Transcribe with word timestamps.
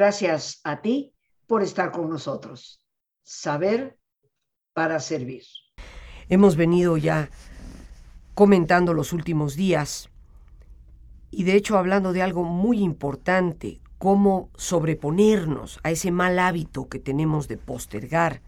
Gracias 0.00 0.62
a 0.64 0.80
ti 0.80 1.12
por 1.46 1.62
estar 1.62 1.92
con 1.92 2.08
nosotros. 2.08 2.82
Saber 3.22 3.98
para 4.72 4.98
servir. 4.98 5.42
Hemos 6.30 6.56
venido 6.56 6.96
ya 6.96 7.28
comentando 8.32 8.94
los 8.94 9.12
últimos 9.12 9.56
días 9.56 10.08
y 11.30 11.44
de 11.44 11.54
hecho 11.54 11.76
hablando 11.76 12.14
de 12.14 12.22
algo 12.22 12.44
muy 12.44 12.80
importante, 12.80 13.82
cómo 13.98 14.48
sobreponernos 14.56 15.80
a 15.82 15.90
ese 15.90 16.10
mal 16.10 16.38
hábito 16.38 16.88
que 16.88 16.98
tenemos 16.98 17.46
de 17.46 17.58
postergar. 17.58 18.40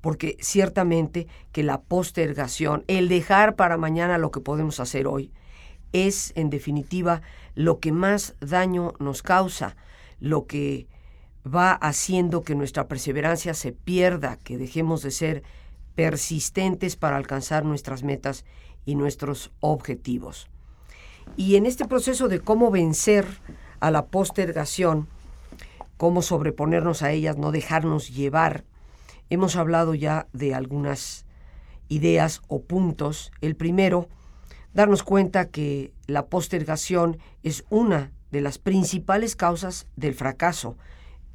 Porque 0.00 0.38
ciertamente 0.40 1.26
que 1.52 1.64
la 1.64 1.82
postergación, 1.82 2.82
el 2.86 3.10
dejar 3.10 3.56
para 3.56 3.76
mañana 3.76 4.16
lo 4.16 4.30
que 4.30 4.40
podemos 4.40 4.80
hacer 4.80 5.06
hoy, 5.06 5.32
es 5.92 6.32
en 6.34 6.48
definitiva 6.48 7.20
lo 7.54 7.78
que 7.78 7.92
más 7.92 8.36
daño 8.40 8.94
nos 9.00 9.22
causa, 9.22 9.76
lo 10.22 10.46
que 10.46 10.86
va 11.44 11.72
haciendo 11.72 12.44
que 12.44 12.54
nuestra 12.54 12.86
perseverancia 12.86 13.54
se 13.54 13.72
pierda, 13.72 14.36
que 14.36 14.56
dejemos 14.56 15.02
de 15.02 15.10
ser 15.10 15.42
persistentes 15.96 16.94
para 16.94 17.16
alcanzar 17.16 17.64
nuestras 17.64 18.04
metas 18.04 18.44
y 18.86 18.94
nuestros 18.94 19.50
objetivos. 19.58 20.48
Y 21.36 21.56
en 21.56 21.66
este 21.66 21.86
proceso 21.86 22.28
de 22.28 22.38
cómo 22.38 22.70
vencer 22.70 23.26
a 23.80 23.90
la 23.90 24.06
postergación, 24.06 25.08
cómo 25.96 26.22
sobreponernos 26.22 27.02
a 27.02 27.10
ellas, 27.10 27.36
no 27.36 27.50
dejarnos 27.50 28.14
llevar, 28.14 28.64
hemos 29.28 29.56
hablado 29.56 29.94
ya 29.94 30.28
de 30.32 30.54
algunas 30.54 31.26
ideas 31.88 32.42
o 32.46 32.62
puntos. 32.62 33.32
El 33.40 33.56
primero, 33.56 34.08
darnos 34.72 35.02
cuenta 35.02 35.48
que 35.48 35.92
la 36.06 36.26
postergación 36.26 37.18
es 37.42 37.64
una 37.70 38.12
de 38.32 38.40
las 38.40 38.58
principales 38.58 39.36
causas 39.36 39.86
del 39.94 40.14
fracaso 40.14 40.76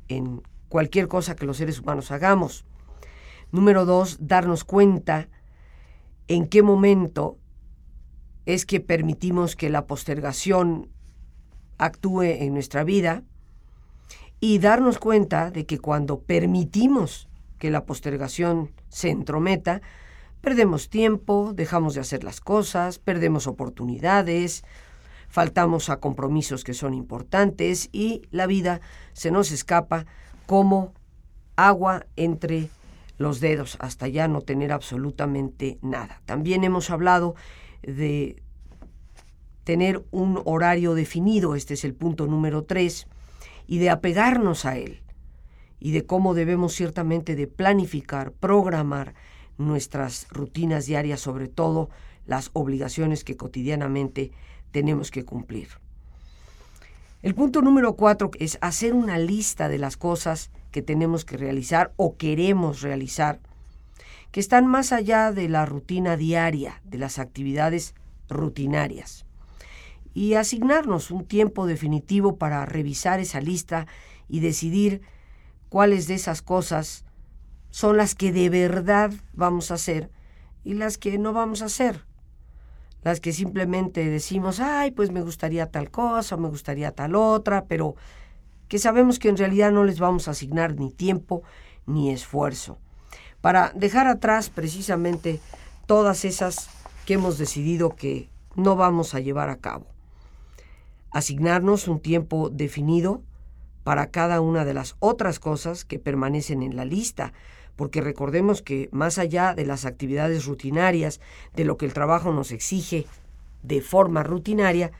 en 0.07 0.41
cualquier 0.67 1.07
cosa 1.07 1.35
que 1.35 1.45
los 1.45 1.57
seres 1.57 1.79
humanos 1.79 2.11
hagamos. 2.11 2.65
Número 3.51 3.85
dos, 3.85 4.17
darnos 4.19 4.63
cuenta 4.63 5.29
en 6.27 6.47
qué 6.47 6.63
momento 6.63 7.37
es 8.45 8.65
que 8.65 8.79
permitimos 8.79 9.55
que 9.55 9.69
la 9.69 9.85
postergación 9.85 10.89
actúe 11.77 12.23
en 12.23 12.53
nuestra 12.53 12.83
vida 12.83 13.23
y 14.39 14.59
darnos 14.59 14.97
cuenta 14.99 15.51
de 15.51 15.65
que 15.65 15.79
cuando 15.79 16.19
permitimos 16.19 17.29
que 17.59 17.69
la 17.69 17.85
postergación 17.85 18.71
se 18.89 19.09
entrometa, 19.09 19.81
perdemos 20.41 20.89
tiempo, 20.89 21.53
dejamos 21.53 21.93
de 21.93 22.01
hacer 22.01 22.23
las 22.23 22.41
cosas, 22.41 22.99
perdemos 22.99 23.47
oportunidades, 23.47 24.63
faltamos 25.27 25.89
a 25.89 25.99
compromisos 25.99 26.63
que 26.63 26.73
son 26.73 26.93
importantes 26.93 27.89
y 27.91 28.23
la 28.31 28.47
vida 28.47 28.81
se 29.13 29.31
nos 29.31 29.51
escapa 29.51 30.05
como 30.45 30.93
agua 31.55 32.05
entre 32.15 32.69
los 33.17 33.39
dedos 33.39 33.77
hasta 33.79 34.07
ya 34.07 34.27
no 34.27 34.41
tener 34.41 34.71
absolutamente 34.71 35.77
nada. 35.81 36.21
También 36.25 36.63
hemos 36.63 36.89
hablado 36.89 37.35
de 37.81 38.41
tener 39.63 40.05
un 40.11 40.41
horario 40.45 40.93
definido, 40.93 41.55
este 41.55 41.73
es 41.73 41.83
el 41.83 41.93
punto 41.93 42.25
número 42.27 42.63
tres, 42.63 43.07
y 43.65 43.79
de 43.79 43.89
apegarnos 43.89 44.65
a 44.65 44.77
él, 44.77 45.01
y 45.79 45.91
de 45.91 46.05
cómo 46.05 46.33
debemos 46.33 46.73
ciertamente 46.73 47.35
de 47.35 47.47
planificar, 47.47 48.31
programar 48.31 49.13
nuestras 49.57 50.27
rutinas 50.29 50.85
diarias, 50.85 51.19
sobre 51.19 51.47
todo 51.47 51.89
las 52.25 52.49
obligaciones 52.53 53.23
que 53.23 53.35
cotidianamente 53.35 54.31
tenemos 54.71 55.11
que 55.11 55.25
cumplir. 55.25 55.69
El 57.23 57.33
punto 57.33 57.61
número 57.61 57.95
cuatro 57.95 58.29
es 58.39 58.57
hacer 58.61 58.93
una 58.93 59.17
lista 59.17 59.69
de 59.69 59.79
las 59.79 59.97
cosas 59.97 60.51
que 60.71 60.81
tenemos 60.81 61.25
que 61.25 61.35
realizar 61.35 61.91
o 61.95 62.15
queremos 62.15 62.81
realizar, 62.81 63.39
que 64.31 64.39
están 64.39 64.67
más 64.67 64.91
allá 64.91 65.31
de 65.31 65.49
la 65.49 65.65
rutina 65.65 66.15
diaria, 66.15 66.81
de 66.83 66.99
las 66.99 67.17
actividades 67.17 67.95
rutinarias. 68.29 69.25
Y 70.13 70.35
asignarnos 70.35 71.09
un 71.09 71.25
tiempo 71.25 71.65
definitivo 71.65 72.37
para 72.37 72.65
revisar 72.65 73.19
esa 73.19 73.41
lista 73.41 73.87
y 74.29 74.39
decidir 74.39 75.01
cuáles 75.69 76.07
de 76.07 76.15
esas 76.15 76.41
cosas 76.41 77.03
son 77.71 77.97
las 77.97 78.15
que 78.15 78.31
de 78.31 78.49
verdad 78.49 79.11
vamos 79.33 79.71
a 79.71 79.75
hacer 79.75 80.11
y 80.63 80.75
las 80.75 80.97
que 80.97 81.17
no 81.17 81.33
vamos 81.33 81.61
a 81.61 81.65
hacer 81.65 82.05
las 83.07 83.21
que 83.21 83.31
simplemente 83.31 84.09
decimos, 84.09 84.59
ay, 84.59 84.91
pues 84.91 85.11
me 85.11 85.21
gustaría 85.21 85.67
tal 85.67 85.89
cosa, 85.89 86.35
me 86.35 86.49
gustaría 86.49 86.91
tal 86.91 87.15
otra, 87.15 87.63
pero 87.63 87.95
que 88.67 88.79
sabemos 88.79 89.17
que 89.17 89.29
en 89.29 89.37
realidad 89.37 89.71
no 89.71 89.85
les 89.85 89.97
vamos 89.97 90.27
a 90.27 90.31
asignar 90.31 90.75
ni 90.75 90.91
tiempo 90.91 91.41
ni 91.85 92.11
esfuerzo, 92.11 92.77
para 93.39 93.71
dejar 93.73 94.07
atrás 94.07 94.49
precisamente 94.49 95.39
todas 95.85 96.25
esas 96.25 96.69
que 97.05 97.13
hemos 97.13 97.37
decidido 97.37 97.95
que 97.95 98.29
no 98.55 98.75
vamos 98.75 99.15
a 99.15 99.21
llevar 99.21 99.49
a 99.49 99.59
cabo. 99.59 99.85
Asignarnos 101.11 101.87
un 101.87 102.01
tiempo 102.01 102.49
definido 102.49 103.21
para 103.85 104.07
cada 104.11 104.41
una 104.41 104.65
de 104.65 104.73
las 104.73 104.97
otras 104.99 105.39
cosas 105.39 105.85
que 105.85 105.97
permanecen 105.97 106.61
en 106.61 106.75
la 106.75 106.83
lista, 106.83 107.31
porque 107.77 108.01
recordemos 108.01 108.61
que 108.61 108.89
más 108.91 109.19
allá 109.19 109.53
de 109.53 109.65
las 109.65 109.85
actividades 109.85 110.45
rutinarias, 110.45 111.21
de 111.55 111.63
lo 111.63 111.77
que 111.77 111.85
el 111.85 111.93
trabajo 111.93 112.33
nos 112.33 112.51
exige 112.51 113.05
de 113.63 113.81
forma 113.81 114.23
rutinaria, 114.23 114.91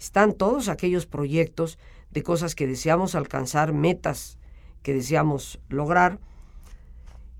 están 0.00 0.32
todos 0.32 0.68
aquellos 0.68 1.06
proyectos 1.06 1.78
de 2.10 2.22
cosas 2.22 2.54
que 2.54 2.66
deseamos 2.66 3.14
alcanzar, 3.14 3.72
metas 3.72 4.38
que 4.82 4.94
deseamos 4.94 5.60
lograr 5.68 6.18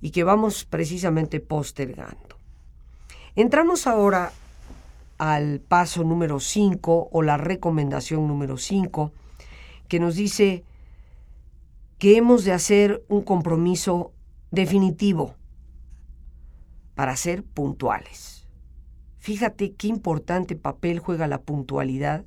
y 0.00 0.10
que 0.10 0.22
vamos 0.22 0.64
precisamente 0.64 1.40
postergando. 1.40 2.36
Entramos 3.34 3.86
ahora 3.86 4.32
al 5.18 5.60
paso 5.60 6.04
número 6.04 6.40
5 6.40 7.08
o 7.10 7.22
la 7.22 7.36
recomendación 7.36 8.28
número 8.28 8.58
5 8.58 9.12
que 9.88 10.00
nos 10.00 10.16
dice 10.16 10.64
que 11.98 12.16
hemos 12.16 12.44
de 12.44 12.52
hacer 12.52 13.04
un 13.08 13.22
compromiso 13.22 14.12
definitivo 14.54 15.34
para 16.94 17.16
ser 17.16 17.42
puntuales. 17.42 18.48
Fíjate 19.18 19.72
qué 19.72 19.88
importante 19.88 20.54
papel 20.56 20.98
juega 20.98 21.26
la 21.26 21.40
puntualidad 21.40 22.24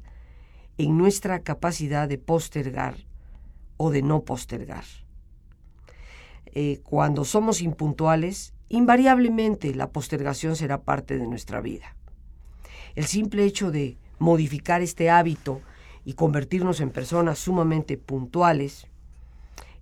en 0.78 0.98
nuestra 0.98 1.42
capacidad 1.42 2.08
de 2.08 2.18
postergar 2.18 2.96
o 3.78 3.92
de 3.92 4.02
no 4.02 4.24
postergar. 4.24 4.84
Eh, 6.48 6.80
cuando 6.84 7.24
somos 7.24 7.62
impuntuales, 7.62 8.54
invariablemente 8.70 9.74
la 9.76 9.92
postergación 9.92 10.56
será 10.56 10.82
parte 10.82 11.18
de 11.18 11.28
nuestra 11.28 11.62
vida. 11.62 11.96
El 12.96 13.06
simple 13.06 13.44
hecho 13.46 13.72
de 13.72 13.98
modificar 14.18 14.82
este 14.82 15.10
hábito 15.10 15.62
y 16.04 16.14
convertirnos 16.14 16.80
en 16.80 16.90
personas 16.90 17.38
sumamente 17.38 17.98
puntuales, 17.98 18.88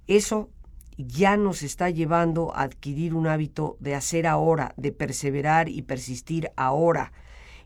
eso 0.07 0.49
ya 0.97 1.37
nos 1.37 1.63
está 1.63 1.89
llevando 1.89 2.55
a 2.55 2.63
adquirir 2.63 3.13
un 3.13 3.27
hábito 3.27 3.77
de 3.79 3.95
hacer 3.95 4.27
ahora, 4.27 4.73
de 4.77 4.91
perseverar 4.91 5.67
y 5.69 5.81
persistir 5.81 6.51
ahora 6.55 7.11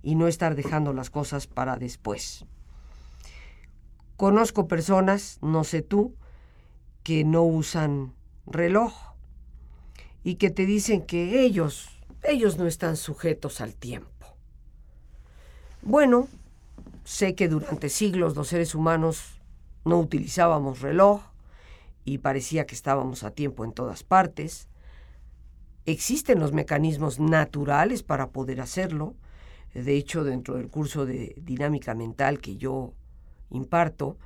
y 0.02 0.16
no 0.16 0.28
estar 0.28 0.56
dejando 0.56 0.94
las 0.94 1.10
cosas 1.10 1.48
para 1.48 1.78
después. 1.78 2.46
Conozco 4.18 4.68
personas, 4.68 5.38
no 5.42 5.64
sé 5.64 5.82
tú, 5.82 6.16
que 7.04 7.24
no 7.24 7.44
usan 7.44 8.14
reloj 8.46 8.94
y 10.24 10.36
que 10.36 10.50
te 10.50 10.66
dicen 10.66 11.06
que 11.06 11.42
ellos, 11.42 11.90
ellos 12.24 12.58
no 12.58 12.68
están 12.68 12.98
sujetos 12.98 13.62
al 13.62 13.76
tiempo. 13.76 14.10
Bueno, 15.82 16.28
sé 17.06 17.36
que 17.36 17.48
durante 17.48 17.90
siglos 17.90 18.36
los 18.36 18.50
seres 18.50 18.76
humanos 18.76 19.40
no 19.86 20.00
utilizábamos 20.00 20.82
reloj, 20.82 21.22
y 22.06 22.20
parecía 22.20 22.66
que 22.66 22.76
estábamos 22.76 23.24
a 23.24 23.32
tiempo 23.32 23.64
en 23.66 23.74
todas 23.74 24.04
partes. 24.04 24.68
Existen 25.86 26.40
los 26.40 26.54
mecanismos 26.54 27.20
naturales 27.20 28.04
para 28.04 28.30
poder 28.30 28.62
hacerlo. 28.62 29.16
De 29.74 29.96
hecho, 29.96 30.24
dentro 30.24 30.56
del 30.56 30.70
curso 30.70 31.06
de 31.06 31.36
dinámica 31.42 31.94
mental 31.96 32.40
que 32.40 32.58
yo 32.58 32.94
imparto, 33.50 34.18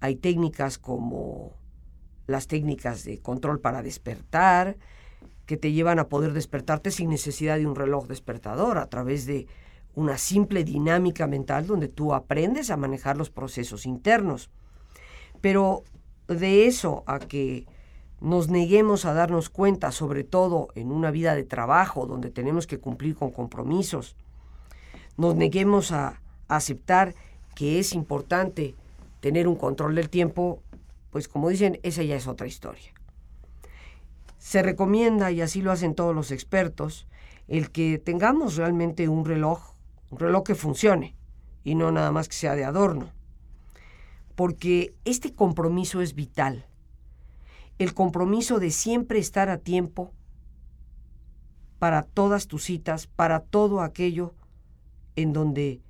hay 0.00 0.16
técnicas 0.16 0.78
como 0.78 1.52
las 2.26 2.46
técnicas 2.46 3.04
de 3.04 3.18
control 3.20 3.60
para 3.60 3.82
despertar, 3.82 4.76
que 5.46 5.56
te 5.56 5.72
llevan 5.72 5.98
a 5.98 6.08
poder 6.08 6.32
despertarte 6.32 6.90
sin 6.90 7.10
necesidad 7.10 7.58
de 7.58 7.66
un 7.66 7.74
reloj 7.74 8.06
despertador, 8.06 8.78
a 8.78 8.88
través 8.88 9.26
de 9.26 9.46
una 9.94 10.18
simple 10.18 10.64
dinámica 10.64 11.26
mental 11.26 11.66
donde 11.66 11.88
tú 11.88 12.14
aprendes 12.14 12.70
a 12.70 12.76
manejar 12.76 13.16
los 13.16 13.30
procesos 13.30 13.86
internos. 13.86 14.50
Pero 15.40 15.84
de 16.28 16.66
eso 16.66 17.04
a 17.06 17.18
que 17.18 17.66
nos 18.20 18.48
neguemos 18.48 19.04
a 19.04 19.12
darnos 19.12 19.50
cuenta, 19.50 19.92
sobre 19.92 20.24
todo 20.24 20.68
en 20.74 20.90
una 20.90 21.10
vida 21.10 21.34
de 21.34 21.44
trabajo 21.44 22.06
donde 22.06 22.30
tenemos 22.30 22.66
que 22.66 22.78
cumplir 22.78 23.14
con 23.14 23.30
compromisos, 23.30 24.16
nos 25.16 25.34
neguemos 25.34 25.92
a 25.92 26.20
aceptar 26.48 27.14
que 27.54 27.78
es 27.78 27.92
importante 27.92 28.74
tener 29.20 29.46
un 29.46 29.56
control 29.56 29.94
del 29.94 30.10
tiempo, 30.10 30.62
pues 31.10 31.28
como 31.28 31.48
dicen, 31.48 31.78
esa 31.82 32.02
ya 32.02 32.16
es 32.16 32.26
otra 32.26 32.46
historia. 32.46 32.92
Se 34.38 34.62
recomienda, 34.62 35.30
y 35.30 35.40
así 35.40 35.62
lo 35.62 35.72
hacen 35.72 35.94
todos 35.94 36.14
los 36.14 36.30
expertos, 36.30 37.06
el 37.48 37.70
que 37.70 37.98
tengamos 37.98 38.56
realmente 38.56 39.08
un 39.08 39.24
reloj, 39.24 39.74
un 40.10 40.18
reloj 40.18 40.44
que 40.44 40.54
funcione 40.54 41.14
y 41.62 41.74
no 41.74 41.90
nada 41.92 42.12
más 42.12 42.28
que 42.28 42.34
sea 42.34 42.54
de 42.54 42.64
adorno. 42.64 43.10
Porque 44.34 44.94
este 45.04 45.32
compromiso 45.32 46.00
es 46.00 46.14
vital. 46.14 46.66
El 47.78 47.94
compromiso 47.94 48.58
de 48.58 48.70
siempre 48.70 49.18
estar 49.18 49.48
a 49.48 49.58
tiempo 49.58 50.12
para 51.78 52.02
todas 52.02 52.46
tus 52.46 52.64
citas, 52.64 53.06
para 53.06 53.40
todo 53.40 53.80
aquello 53.80 54.34
en 55.16 55.32
donde 55.32 55.80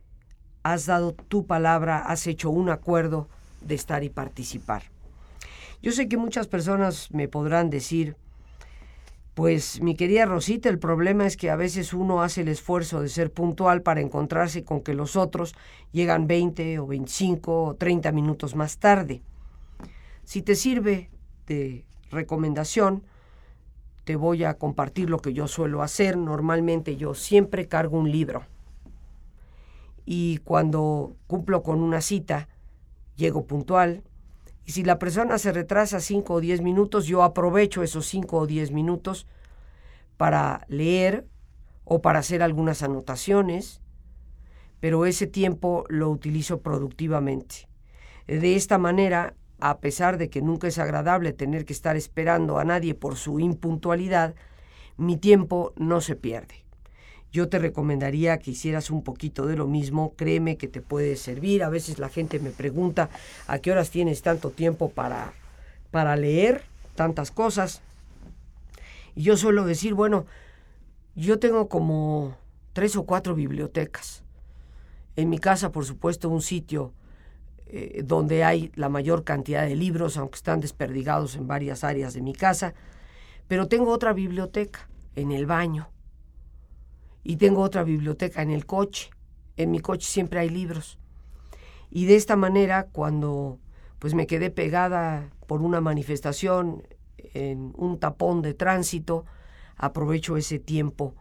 has 0.63 0.87
dado 0.87 1.13
tu 1.13 1.47
palabra, 1.47 1.99
has 1.99 2.27
hecho 2.27 2.51
un 2.51 2.71
acuerdo 2.71 3.29
de 3.61 3.75
estar 3.75 4.03
y 4.03 4.11
participar. 4.11 4.85
Yo 5.83 5.93
sé 5.93 6.09
que 6.09 6.17
muchas 6.17 6.47
personas 6.47 7.11
me 7.13 7.29
podrán 7.29 7.69
decir, 7.71 8.17
pues 9.35 9.83
mi 9.83 9.97
querida 9.97 10.27
Rosita, 10.27 10.69
el 10.69 10.79
problema 10.79 11.27
es 11.27 11.37
que 11.37 11.51
a 11.51 11.57
veces 11.57 11.93
uno 11.93 12.23
hace 12.23 12.43
el 12.43 12.49
esfuerzo 12.49 13.01
de 13.01 13.09
ser 13.09 13.33
puntual 13.33 13.83
para 13.83 14.01
encontrarse 14.01 14.65
con 14.65 14.81
que 14.81 14.95
los 14.95 15.17
otros 15.17 15.55
llegan 15.93 16.27
20 16.27 16.79
o 16.79 16.87
25 16.87 17.65
o 17.65 17.75
30 17.75 18.13
minutos 18.13 18.55
más 18.55 18.79
tarde. 18.79 19.23
Si 20.23 20.43
te 20.43 20.55
sirve 20.55 21.11
de 21.47 21.85
recomendación, 22.11 23.03
te 24.05 24.17
voy 24.17 24.45
a 24.45 24.55
compartir 24.55 25.11
lo 25.11 25.19
que 25.19 25.33
yo 25.33 25.49
suelo 25.49 25.83
hacer. 25.83 26.17
Normalmente 26.17 26.97
yo 26.97 27.15
siempre 27.15 27.67
cargo 27.67 27.99
un 27.99 28.11
libro 28.11 28.45
y 30.07 30.39
cuando 30.39 31.17
cumplo 31.27 31.63
con 31.63 31.81
una 31.83 32.01
cita, 32.01 32.49
llego 33.17 33.47
puntual. 33.47 34.03
Y 34.65 34.73
si 34.73 34.83
la 34.83 34.99
persona 34.99 35.39
se 35.39 35.53
retrasa 35.53 36.01
5 36.01 36.35
o 36.35 36.41
10 36.41 36.63
minutos, 36.63 37.07
yo 37.07 37.23
aprovecho 37.23 37.83
esos 37.83 38.07
5 38.07 38.39
o 38.39 38.47
10 38.47 38.71
minutos 38.73 39.27
para 40.17 40.65
leer 40.69 41.27
o 41.85 42.01
para 42.01 42.21
hacer 42.21 42.43
algunas 42.43 42.83
anotaciones, 42.83 43.83
pero 44.81 45.07
ese 45.07 45.27
tiempo 45.27 45.85
lo 45.89 46.09
utilizo 46.11 46.61
productivamente. 46.61 47.69
De 48.27 48.57
esta 48.57 48.79
manera, 48.79 49.35
a 49.61 49.79
pesar 49.81 50.17
de 50.17 50.31
que 50.31 50.41
nunca 50.41 50.67
es 50.67 50.79
agradable 50.79 51.33
tener 51.33 51.67
que 51.67 51.75
estar 51.75 51.97
esperando 51.97 52.59
a 52.59 52.65
nadie 52.65 52.95
por 52.95 53.17
su 53.17 53.41
impuntualidad, 53.41 54.35
mi 54.97 55.19
tiempo 55.19 55.75
no 55.77 56.01
se 56.01 56.17
pierde 56.17 56.64
yo 57.35 57.49
te 57.49 57.59
recomendaría 57.59 58.39
que 58.39 58.53
hicieras 58.53 58.93
un 58.93 59.03
poquito 59.03 59.45
de 59.47 59.57
lo 59.57 59.67
mismo, 59.67 60.15
créeme 60.15 60.57
que 60.57 60.69
te 60.69 60.81
puede 60.81 61.17
servir. 61.17 61.65
A 61.65 61.69
veces 61.69 61.99
la 61.99 62.09
gente 62.09 62.39
me 62.39 62.51
pregunta 62.51 63.11
a 63.49 63.59
qué 63.59 63.73
horas 63.73 63.91
tienes 63.91 64.23
tanto 64.23 64.51
tiempo 64.51 64.89
para, 64.89 65.33
para 65.91 66.15
leer 66.15 66.63
tantas 66.95 67.33
cosas. 67.33 67.83
Y 69.17 69.25
yo 69.25 69.37
suelo 69.37 69.65
decir, 69.65 69.95
bueno, 69.95 70.27
yo 71.17 71.41
tengo 71.41 71.69
como 71.69 72.37
tres 72.73 72.95
o 72.95 73.03
cuatro 73.03 73.35
bibliotecas. 73.35 74.23
En 75.17 75.29
mi 75.29 75.41
casa, 75.41 75.73
por 75.73 75.85
supuesto, 75.85 76.29
un 76.29 76.41
sitio 76.41 76.93
eh, 77.67 78.05
donde 78.05 78.45
hay 78.45 78.71
la 78.77 78.89
mayor 78.89 79.25
cantidad 79.25 79.67
de 79.67 79.75
libros, 79.75 80.19
aunque 80.19 80.37
están 80.37 80.61
desperdigados 80.61 81.35
en 81.35 81.49
varias 81.49 81.83
áreas 81.83 82.15
de 82.15 82.23
mi 82.23 82.33
casa. 82.33 82.75
Pero 83.49 83.67
tengo 83.67 83.91
otra 83.91 84.13
biblioteca 84.13 84.89
en 85.17 85.33
el 85.33 85.47
baño 85.47 85.89
y 87.25 87.37
tengo 87.37 87.63
otra 87.63 87.83
biblioteca 87.83 88.43
en 88.43 88.51
el 88.51 88.67
coche. 88.67 89.11
En 89.57 89.71
mi 89.71 89.81
coche 89.81 90.07
siempre 90.07 90.41
hay 90.41 90.51
libros. 90.51 90.99
Y 91.91 92.05
de 92.05 92.17
esta 92.17 92.37
manera, 92.37 92.87
cuando 92.93 93.59
pues 93.99 94.15
me 94.15 94.27
quedé 94.27 94.51
pegada 94.51 95.31
por 95.47 95.63
una 95.63 95.81
manifestación 95.81 96.87
en 97.33 97.73
un 97.77 97.99
tapón 97.99 98.43
de 98.43 98.53
tránsito, 98.53 99.25
aprovecho 99.77 100.37
ese 100.37 100.59
tiempo 100.59 101.15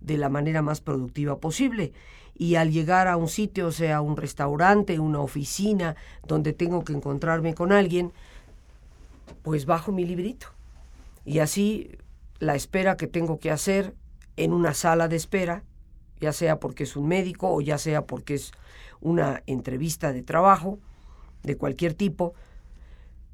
de 0.00 0.16
la 0.16 0.30
manera 0.30 0.62
más 0.62 0.80
productiva 0.80 1.38
posible. 1.38 1.92
Y 2.34 2.54
al 2.54 2.72
llegar 2.72 3.06
a 3.06 3.18
un 3.18 3.28
sitio, 3.28 3.70
sea 3.70 4.00
un 4.00 4.16
restaurante, 4.16 4.98
una 4.98 5.20
oficina, 5.20 5.94
donde 6.26 6.54
tengo 6.54 6.82
que 6.82 6.94
encontrarme 6.94 7.54
con 7.54 7.72
alguien, 7.72 8.12
pues 9.42 9.66
bajo 9.66 9.92
mi 9.92 10.06
librito. 10.06 10.46
Y 11.24 11.40
así 11.40 11.90
la 12.38 12.54
espera 12.54 12.96
que 12.96 13.06
tengo 13.06 13.38
que 13.38 13.50
hacer 13.50 13.94
en 14.36 14.52
una 14.52 14.74
sala 14.74 15.08
de 15.08 15.16
espera, 15.16 15.64
ya 16.20 16.32
sea 16.32 16.60
porque 16.60 16.84
es 16.84 16.96
un 16.96 17.08
médico 17.08 17.52
o 17.52 17.60
ya 17.60 17.78
sea 17.78 18.06
porque 18.06 18.34
es 18.34 18.52
una 19.00 19.42
entrevista 19.46 20.12
de 20.12 20.22
trabajo 20.22 20.78
de 21.42 21.56
cualquier 21.56 21.94
tipo, 21.94 22.34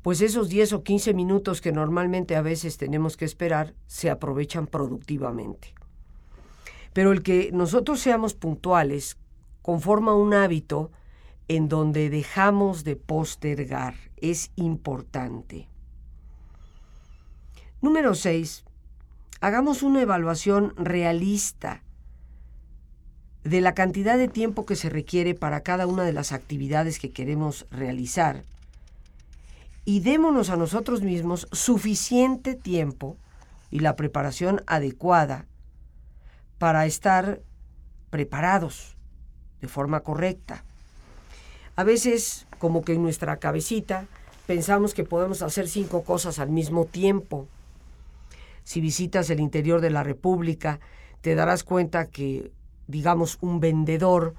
pues 0.03 0.21
esos 0.23 0.49
10 0.49 0.73
o 0.73 0.83
15 0.83 1.13
minutos 1.13 1.61
que 1.61 1.73
normalmente 1.73 2.37
a 2.37 2.43
veces 2.43 2.79
tenemos 2.79 3.17
que 3.17 3.25
esperar 3.25 3.75
se 3.87 4.11
aprovechan 4.11 4.67
productivamente. 4.67 5.75
Pero 6.93 7.13
el 7.13 7.23
que 7.23 7.51
nosotros 7.53 8.01
seamos 8.01 8.35
puntuales 8.35 9.19
conforma 9.63 10.15
un 10.15 10.33
hábito 10.33 10.91
en 11.49 11.69
donde 11.69 12.11
dejamos 12.11 12.85
de 12.85 12.97
postergar. 12.97 13.95
Es 14.17 14.51
importante. 14.57 15.69
Número 17.81 18.15
6 18.15 18.65
hagamos 19.41 19.83
una 19.83 20.03
evaluación 20.03 20.75
realista 20.77 21.83
de 23.45 23.61
la 23.61 23.75
cantidad 23.75 24.19
de 24.19 24.29
tiempo 24.29 24.67
que 24.67 24.77
se 24.77 24.91
requiere 24.91 25.35
para 25.35 25.63
cada 25.63 25.87
una 25.87 26.05
de 26.05 26.13
las 26.13 26.33
actividades 26.33 26.99
que 26.99 27.11
queremos 27.11 27.67
realizar 27.71 28.43
y 29.85 30.01
démonos 30.01 30.51
a 30.51 30.57
nosotros 30.57 31.03
mismos 31.03 31.49
suficiente 31.53 32.55
tiempo 32.55 33.17
y 33.71 33.79
la 33.81 33.97
preparación 33.97 34.63
adecuada 34.67 35.47
para 36.59 36.85
estar 36.85 37.41
preparados 38.11 38.97
de 39.61 39.69
forma 39.69 40.01
correcta. 40.01 40.65
A 41.77 41.85
veces, 41.85 42.47
como 42.59 42.83
que 42.83 42.95
en 42.95 43.03
nuestra 43.03 43.39
cabecita, 43.39 44.07
pensamos 44.47 44.95
que 44.95 45.05
podemos 45.05 45.43
hacer 45.43 45.69
cinco 45.69 46.03
cosas 46.03 46.39
al 46.39 46.51
mismo 46.51 46.85
tiempo 46.85 47.47
si 48.69 48.83
visitas 48.83 49.31
el 49.31 49.41
interior 49.41 49.81
de 49.81 49.89
la 49.89 50.03
República, 50.03 50.79
te 51.23 51.35
darás 51.35 51.65
cuenta 51.65 52.11
que, 52.11 52.53
digamos, 52.87 53.39
un 53.41 53.61
vendedor, 53.61 54.35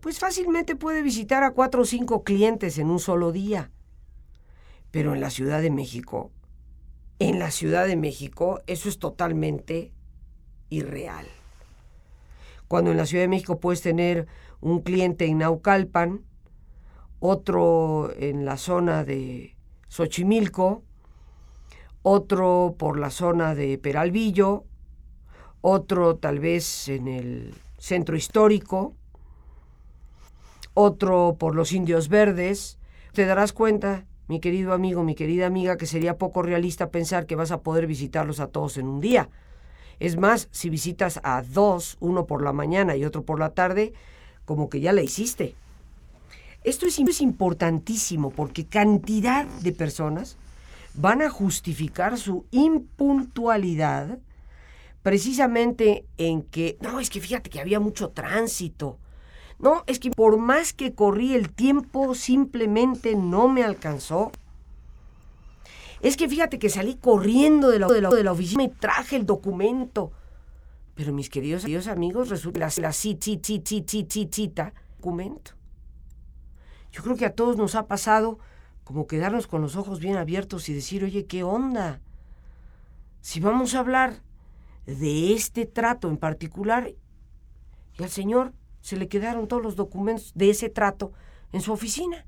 pues 0.00 0.18
fácilmente 0.18 0.74
puede 0.74 1.00
visitar 1.00 1.44
a 1.44 1.52
cuatro 1.52 1.82
o 1.82 1.84
cinco 1.84 2.24
clientes 2.24 2.78
en 2.78 2.90
un 2.90 2.98
solo 2.98 3.30
día. 3.30 3.70
Pero 4.90 5.14
en 5.14 5.20
la 5.20 5.30
Ciudad 5.30 5.62
de 5.62 5.70
México, 5.70 6.32
en 7.20 7.38
la 7.38 7.52
Ciudad 7.52 7.86
de 7.86 7.94
México, 7.94 8.60
eso 8.66 8.88
es 8.88 8.98
totalmente 8.98 9.92
irreal. 10.70 11.28
Cuando 12.66 12.90
en 12.90 12.96
la 12.96 13.06
Ciudad 13.06 13.22
de 13.22 13.28
México 13.28 13.60
puedes 13.60 13.80
tener 13.80 14.26
un 14.60 14.82
cliente 14.82 15.26
en 15.26 15.38
Naucalpan, 15.38 16.24
otro 17.20 18.12
en 18.18 18.44
la 18.44 18.56
zona 18.56 19.04
de 19.04 19.56
Xochimilco, 19.86 20.82
otro 22.10 22.74
por 22.78 22.98
la 22.98 23.10
zona 23.10 23.54
de 23.54 23.76
Peralvillo, 23.76 24.64
otro 25.60 26.16
tal 26.16 26.38
vez 26.38 26.88
en 26.88 27.06
el 27.06 27.54
centro 27.76 28.16
histórico, 28.16 28.94
otro 30.72 31.36
por 31.38 31.54
los 31.54 31.72
indios 31.72 32.08
verdes. 32.08 32.78
Te 33.12 33.26
darás 33.26 33.52
cuenta, 33.52 34.06
mi 34.26 34.40
querido 34.40 34.72
amigo, 34.72 35.04
mi 35.04 35.14
querida 35.14 35.46
amiga, 35.46 35.76
que 35.76 35.84
sería 35.84 36.16
poco 36.16 36.40
realista 36.40 36.90
pensar 36.90 37.26
que 37.26 37.36
vas 37.36 37.50
a 37.50 37.60
poder 37.60 37.86
visitarlos 37.86 38.40
a 38.40 38.46
todos 38.46 38.78
en 38.78 38.88
un 38.88 39.00
día. 39.00 39.28
Es 40.00 40.16
más, 40.16 40.48
si 40.50 40.70
visitas 40.70 41.20
a 41.22 41.42
dos, 41.42 41.98
uno 42.00 42.24
por 42.24 42.42
la 42.42 42.54
mañana 42.54 42.96
y 42.96 43.04
otro 43.04 43.22
por 43.22 43.38
la 43.38 43.50
tarde, 43.50 43.92
como 44.46 44.70
que 44.70 44.80
ya 44.80 44.94
la 44.94 45.02
hiciste. 45.02 45.54
Esto 46.64 46.86
es, 46.86 47.20
importantísimo 47.20 48.30
porque 48.30 48.64
cantidad 48.64 49.44
de 49.44 49.72
personas 49.72 50.38
van 51.00 51.22
a 51.22 51.30
justificar 51.30 52.18
su 52.18 52.46
impuntualidad 52.50 54.18
precisamente 55.02 56.04
en 56.16 56.42
que, 56.42 56.76
no, 56.80 56.98
es 56.98 57.08
que 57.08 57.20
fíjate 57.20 57.50
que 57.50 57.60
había 57.60 57.78
mucho 57.78 58.10
tránsito. 58.10 58.98
No, 59.60 59.84
es 59.86 60.00
que 60.00 60.10
por 60.10 60.38
más 60.38 60.72
que 60.72 60.94
corrí 60.94 61.34
el 61.34 61.52
tiempo 61.52 62.14
simplemente 62.14 63.14
no 63.14 63.48
me 63.48 63.62
alcanzó. 63.62 64.32
Es 66.00 66.16
que 66.16 66.28
fíjate 66.28 66.58
que 66.58 66.68
salí 66.68 66.96
corriendo 66.96 67.70
de 67.70 67.78
la, 67.78 67.86
de 67.86 68.24
la, 68.24 68.32
oficina 68.32 68.64
y 68.64 68.68
traje 68.68 69.16
el 69.16 69.24
documento. 69.24 70.12
Pero 70.94 71.12
mis 71.12 71.30
queridos, 71.30 71.64
amigos, 71.86 72.28
resulta 72.28 72.58
la, 72.58 72.72
la 72.76 72.92
cita, 72.92 74.72
documento. 74.96 75.52
Yo 76.90 77.02
creo 77.02 77.16
que 77.16 77.26
a 77.26 77.34
todos 77.34 77.56
nos 77.56 77.76
ha 77.76 77.86
pasado 77.86 78.38
como 78.88 79.06
quedarnos 79.06 79.46
con 79.46 79.60
los 79.60 79.76
ojos 79.76 80.00
bien 80.00 80.16
abiertos 80.16 80.70
y 80.70 80.72
decir, 80.72 81.04
oye, 81.04 81.26
¿qué 81.26 81.42
onda? 81.42 82.00
Si 83.20 83.38
vamos 83.38 83.74
a 83.74 83.80
hablar 83.80 84.22
de 84.86 85.34
este 85.34 85.66
trato 85.66 86.08
en 86.08 86.16
particular, 86.16 86.94
y 87.98 88.02
al 88.02 88.08
señor 88.08 88.54
se 88.80 88.96
le 88.96 89.06
quedaron 89.06 89.46
todos 89.46 89.62
los 89.62 89.76
documentos 89.76 90.32
de 90.34 90.48
ese 90.48 90.70
trato 90.70 91.12
en 91.52 91.60
su 91.60 91.70
oficina. 91.70 92.24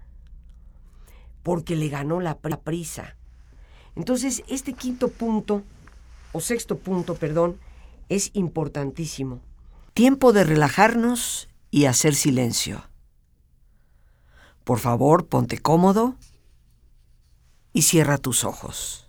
porque 1.42 1.76
le 1.76 1.88
ganó 1.88 2.20
la 2.20 2.36
prisa. 2.36 3.16
Entonces, 3.96 4.42
este 4.46 4.74
quinto 4.74 5.08
punto, 5.08 5.62
o 6.32 6.40
sexto 6.42 6.76
punto, 6.76 7.14
perdón, 7.14 7.58
es 8.10 8.32
importantísimo. 8.34 9.40
Tiempo 9.94 10.34
de 10.34 10.44
relajarnos 10.44 11.48
y 11.70 11.86
hacer 11.86 12.14
silencio. 12.14 12.82
Por 14.64 14.78
favor, 14.78 15.26
ponte 15.26 15.56
cómodo 15.56 16.16
y 17.72 17.82
cierra 17.82 18.18
tus 18.18 18.44
ojos. 18.44 19.06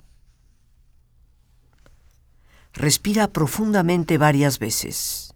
Respira 2.74 3.28
profundamente 3.28 4.18
varias 4.18 4.60
veces. 4.60 5.34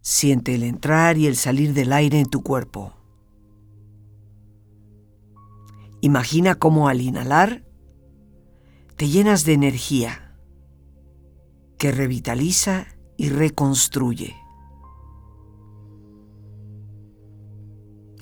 Siente 0.00 0.54
el 0.54 0.62
entrar 0.62 1.18
y 1.18 1.26
el 1.26 1.36
salir 1.36 1.74
del 1.74 1.92
aire 1.92 2.18
en 2.18 2.26
tu 2.26 2.42
cuerpo. 2.42 2.94
Imagina 6.00 6.54
cómo 6.54 6.88
al 6.88 7.00
inhalar 7.00 7.64
te 8.96 9.08
llenas 9.08 9.44
de 9.44 9.52
energía 9.52 10.36
que 11.76 11.92
revitaliza 11.92 12.86
y 13.16 13.28
reconstruye. 13.28 14.36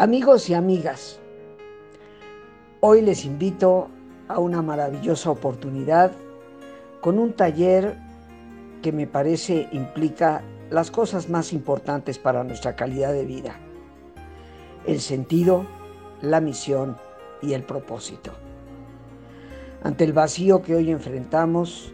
Amigos 0.00 0.48
y 0.48 0.54
amigas, 0.54 1.20
hoy 2.80 3.02
les 3.02 3.26
invito 3.26 3.90
a 4.28 4.38
una 4.38 4.62
maravillosa 4.62 5.30
oportunidad 5.30 6.12
con 7.02 7.18
un 7.18 7.34
taller 7.34 7.98
que 8.80 8.92
me 8.92 9.06
parece 9.06 9.68
implica 9.72 10.40
las 10.70 10.90
cosas 10.90 11.28
más 11.28 11.52
importantes 11.52 12.18
para 12.18 12.42
nuestra 12.44 12.76
calidad 12.76 13.12
de 13.12 13.26
vida, 13.26 13.56
el 14.86 15.02
sentido, 15.02 15.66
la 16.22 16.40
misión 16.40 16.96
y 17.42 17.52
el 17.52 17.62
propósito. 17.62 18.32
Ante 19.82 20.04
el 20.04 20.14
vacío 20.14 20.62
que 20.62 20.76
hoy 20.76 20.90
enfrentamos, 20.90 21.92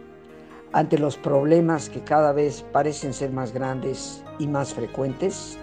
ante 0.73 0.97
los 0.97 1.17
problemas 1.17 1.89
que 1.89 2.05
cada 2.05 2.31
vez 2.33 2.65
parecen 2.71 3.13
ser 3.13 3.33
más 3.33 3.53
grandes 3.53 4.23
y 4.39 4.47
más 4.47 4.75
frecuentes, 4.75 5.59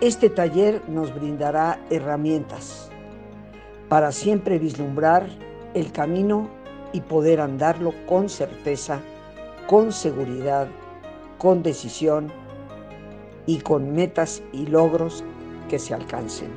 este 0.00 0.30
taller 0.30 0.80
nos 0.88 1.12
brindará 1.12 1.80
herramientas 1.90 2.88
para 3.88 4.12
siempre 4.12 4.58
vislumbrar 4.58 5.26
el 5.74 5.90
camino 5.90 6.48
y 6.92 7.00
poder 7.00 7.40
andarlo 7.40 7.92
con 8.06 8.28
certeza, 8.28 9.00
con 9.66 9.90
seguridad, 9.92 10.68
con 11.36 11.64
decisión 11.64 12.30
y 13.46 13.58
con 13.58 13.92
metas 13.92 14.40
y 14.52 14.66
logros 14.66 15.24
que 15.68 15.80
se 15.80 15.94
alcancen. 15.94 16.50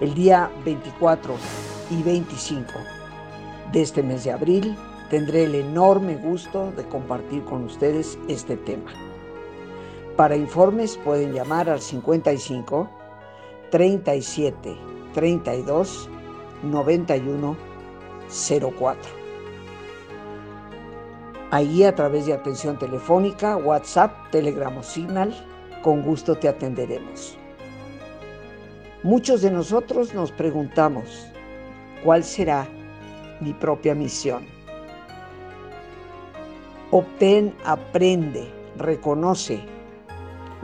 El 0.00 0.12
día 0.12 0.50
24 0.66 1.34
y 1.90 2.02
25 2.02 2.72
de 3.72 3.80
este 3.80 4.02
mes 4.02 4.24
de 4.24 4.32
abril 4.32 4.76
tendré 5.08 5.44
el 5.44 5.54
enorme 5.54 6.16
gusto 6.16 6.72
de 6.76 6.84
compartir 6.84 7.42
con 7.44 7.64
ustedes 7.64 8.18
este 8.28 8.56
tema. 8.56 9.13
Para 10.16 10.36
informes 10.36 10.96
pueden 10.98 11.32
llamar 11.32 11.68
al 11.68 11.80
55 11.80 12.88
37 13.72 14.76
32 15.12 16.08
91 16.62 17.56
04. 18.28 19.24
Ahí 21.50 21.82
a 21.82 21.94
través 21.94 22.26
de 22.26 22.32
atención 22.32 22.78
telefónica, 22.78 23.56
WhatsApp, 23.56 24.12
Telegram 24.30 24.76
o 24.76 24.82
Signal, 24.84 25.34
con 25.82 26.02
gusto 26.02 26.36
te 26.36 26.48
atenderemos. 26.48 27.36
Muchos 29.02 29.42
de 29.42 29.50
nosotros 29.50 30.14
nos 30.14 30.30
preguntamos, 30.30 31.26
¿cuál 32.04 32.22
será 32.22 32.68
mi 33.40 33.52
propia 33.52 33.94
misión? 33.94 34.46
Obtén, 36.92 37.52
aprende, 37.64 38.48
reconoce, 38.78 39.60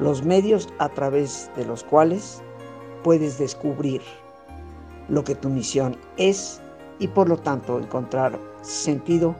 los 0.01 0.25
medios 0.25 0.69
a 0.79 0.89
través 0.89 1.51
de 1.57 1.65
los 1.67 1.85
cuales 1.85 2.43
puedes 3.05 3.39
descubrir 3.39 4.03
lo 5.09 5.23
que 5.25 5.35
tu 5.35 5.49
misión 5.49 5.97
es 6.17 6.61
y 6.99 7.09
por 7.09 7.29
lo 7.29 7.37
tanto 7.37 7.79
encontrar 7.79 8.39
sentido 8.63 9.35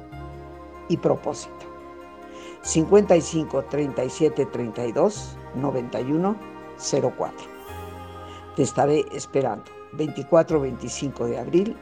y 0.89 0.97
propósito. 0.97 1.55
55 2.63 3.65
37 3.65 4.47
32 4.47 5.37
91 5.55 6.37
04. 6.79 7.37
Te 8.57 8.63
estaré 8.63 9.05
esperando 9.13 9.65
24-25 9.97 11.27
de 11.27 11.39
abril 11.39 11.77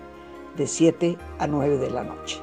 de 0.57 0.67
7 0.67 1.19
a 1.39 1.47
9 1.47 1.79
de 1.79 1.91
la 1.91 2.05
noche. 2.05 2.41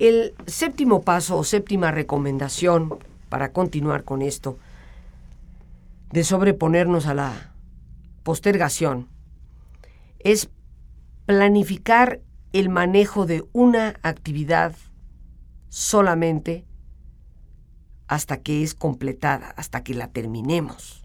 El 0.00 0.34
séptimo 0.46 1.02
paso 1.02 1.36
o 1.36 1.44
séptima 1.44 1.90
recomendación 1.90 2.98
para 3.28 3.52
continuar 3.52 4.02
con 4.02 4.22
esto 4.22 4.56
de 6.10 6.24
sobreponernos 6.24 7.04
a 7.04 7.12
la 7.12 7.52
postergación 8.22 9.08
es 10.20 10.48
planificar 11.26 12.20
el 12.54 12.70
manejo 12.70 13.26
de 13.26 13.44
una 13.52 14.00
actividad 14.00 14.74
solamente 15.68 16.64
hasta 18.08 18.38
que 18.38 18.62
es 18.62 18.72
completada, 18.72 19.52
hasta 19.58 19.84
que 19.84 19.92
la 19.92 20.08
terminemos. 20.08 21.04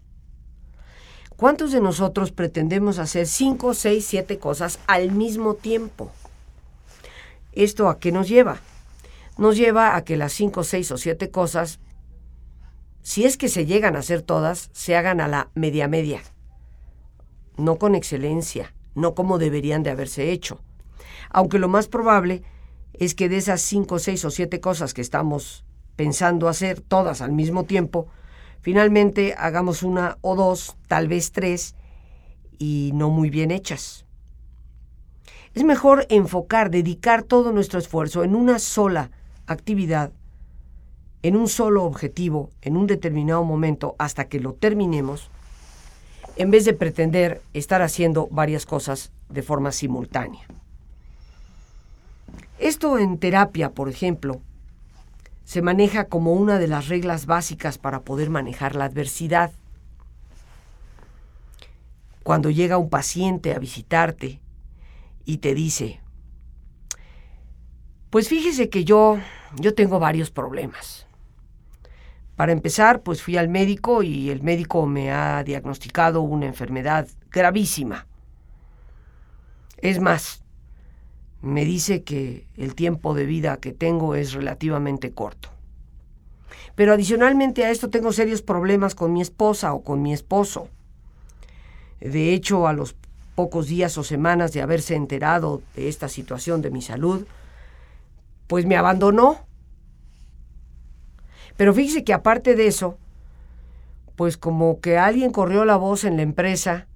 ¿Cuántos 1.36 1.70
de 1.70 1.82
nosotros 1.82 2.32
pretendemos 2.32 2.98
hacer 2.98 3.26
cinco, 3.26 3.74
seis, 3.74 4.06
siete 4.06 4.38
cosas 4.38 4.78
al 4.86 5.12
mismo 5.12 5.52
tiempo? 5.52 6.10
¿Esto 7.52 7.90
a 7.90 7.98
qué 7.98 8.10
nos 8.10 8.26
lleva? 8.26 8.58
Nos 9.38 9.56
lleva 9.56 9.96
a 9.96 10.04
que 10.04 10.16
las 10.16 10.32
cinco, 10.32 10.64
seis 10.64 10.90
o 10.90 10.96
siete 10.96 11.30
cosas, 11.30 11.80
si 13.02 13.24
es 13.24 13.36
que 13.36 13.48
se 13.48 13.66
llegan 13.66 13.96
a 13.96 14.00
hacer 14.00 14.22
todas, 14.22 14.70
se 14.72 14.96
hagan 14.96 15.20
a 15.20 15.28
la 15.28 15.50
media 15.54 15.88
media, 15.88 16.20
no 17.56 17.78
con 17.78 17.94
excelencia, 17.94 18.74
no 18.94 19.14
como 19.14 19.38
deberían 19.38 19.82
de 19.82 19.90
haberse 19.90 20.32
hecho, 20.32 20.60
Aunque 21.30 21.58
lo 21.58 21.68
más 21.68 21.88
probable 21.88 22.42
es 22.94 23.14
que 23.14 23.28
de 23.28 23.36
esas 23.36 23.60
cinco, 23.60 23.98
seis 23.98 24.24
o 24.24 24.30
siete 24.30 24.60
cosas 24.60 24.94
que 24.94 25.02
estamos 25.02 25.64
pensando 25.96 26.48
hacer 26.48 26.80
todas 26.80 27.20
al 27.20 27.32
mismo 27.32 27.64
tiempo, 27.64 28.06
finalmente 28.60 29.34
hagamos 29.36 29.82
una 29.82 30.18
o 30.20 30.34
dos, 30.36 30.76
tal 30.88 31.08
vez 31.08 31.32
tres, 31.32 31.74
y 32.58 32.92
no 32.94 33.10
muy 33.10 33.28
bien 33.28 33.50
hechas. 33.50 34.06
Es 35.52 35.64
mejor 35.64 36.06
enfocar, 36.10 36.70
dedicar 36.70 37.22
todo 37.22 37.52
nuestro 37.52 37.78
esfuerzo 37.78 38.24
en 38.24 38.34
una 38.34 38.58
sola 38.58 39.10
actividad, 39.46 40.12
en 41.22 41.36
un 41.36 41.48
solo 41.48 41.84
objetivo, 41.84 42.50
en 42.62 42.76
un 42.76 42.86
determinado 42.86 43.44
momento, 43.44 43.96
hasta 43.98 44.28
que 44.28 44.40
lo 44.40 44.54
terminemos, 44.54 45.30
en 46.36 46.50
vez 46.50 46.64
de 46.64 46.74
pretender 46.74 47.42
estar 47.52 47.82
haciendo 47.82 48.28
varias 48.30 48.66
cosas 48.66 49.10
de 49.28 49.42
forma 49.42 49.72
simultánea. 49.72 50.46
Esto 52.58 52.98
en 52.98 53.18
terapia, 53.18 53.72
por 53.72 53.88
ejemplo, 53.88 54.40
se 55.44 55.62
maneja 55.62 56.06
como 56.06 56.32
una 56.32 56.58
de 56.58 56.68
las 56.68 56.88
reglas 56.88 57.26
básicas 57.26 57.78
para 57.78 58.00
poder 58.00 58.30
manejar 58.30 58.74
la 58.74 58.86
adversidad. 58.86 59.52
Cuando 62.22 62.50
llega 62.50 62.78
un 62.78 62.90
paciente 62.90 63.54
a 63.54 63.58
visitarte 63.58 64.40
y 65.24 65.38
te 65.38 65.54
dice, 65.54 66.00
pues 68.10 68.28
fíjese 68.28 68.68
que 68.68 68.84
yo, 68.84 69.18
yo 69.56 69.74
tengo 69.74 69.98
varios 69.98 70.30
problemas. 70.30 71.06
Para 72.36 72.52
empezar, 72.52 73.02
pues 73.02 73.22
fui 73.22 73.38
al 73.38 73.48
médico 73.48 74.02
y 74.02 74.30
el 74.30 74.42
médico 74.42 74.86
me 74.86 75.10
ha 75.10 75.42
diagnosticado 75.42 76.20
una 76.20 76.46
enfermedad 76.46 77.08
gravísima. 77.30 78.06
Es 79.78 80.00
más, 80.00 80.42
me 81.40 81.64
dice 81.64 82.02
que 82.02 82.46
el 82.56 82.74
tiempo 82.74 83.14
de 83.14 83.24
vida 83.24 83.56
que 83.56 83.72
tengo 83.72 84.14
es 84.14 84.32
relativamente 84.32 85.12
corto. 85.12 85.50
Pero 86.74 86.92
adicionalmente 86.92 87.64
a 87.64 87.70
esto 87.70 87.88
tengo 87.88 88.12
serios 88.12 88.42
problemas 88.42 88.94
con 88.94 89.12
mi 89.12 89.22
esposa 89.22 89.72
o 89.72 89.82
con 89.82 90.02
mi 90.02 90.12
esposo. 90.12 90.68
De 92.00 92.34
hecho, 92.34 92.68
a 92.68 92.74
los 92.74 92.94
pocos 93.34 93.66
días 93.66 93.96
o 93.96 94.04
semanas 94.04 94.52
de 94.52 94.60
haberse 94.60 94.94
enterado 94.94 95.62
de 95.74 95.88
esta 95.88 96.08
situación 96.08 96.60
de 96.60 96.70
mi 96.70 96.82
salud, 96.82 97.26
pues 98.46 98.66
me 98.66 98.76
abandonó. 98.76 99.46
Pero 101.56 101.72
fíjese 101.72 102.04
que 102.04 102.12
aparte 102.12 102.54
de 102.54 102.66
eso, 102.66 102.98
pues 104.14 104.36
como 104.36 104.80
que 104.80 104.98
alguien 104.98 105.32
corrió 105.32 105.64
la 105.64 105.76
voz 105.76 106.04
en 106.04 106.16
la 106.16 106.22
empresa 106.22 106.86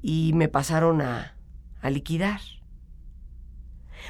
y 0.00 0.32
me 0.34 0.48
pasaron 0.48 1.00
a, 1.00 1.36
a 1.80 1.90
liquidar. 1.90 2.40